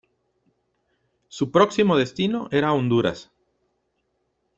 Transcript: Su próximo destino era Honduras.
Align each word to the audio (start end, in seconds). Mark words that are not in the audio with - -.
Su 1.27 1.51
próximo 1.51 1.95
destino 1.95 2.47
era 2.49 2.73
Honduras. 2.73 3.29